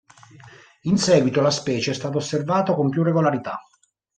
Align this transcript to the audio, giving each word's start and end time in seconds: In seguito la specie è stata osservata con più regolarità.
In 0.85 0.97
seguito 0.97 1.41
la 1.41 1.51
specie 1.51 1.91
è 1.91 1.93
stata 1.93 2.17
osservata 2.17 2.73
con 2.73 2.89
più 2.89 3.03
regolarità. 3.03 3.61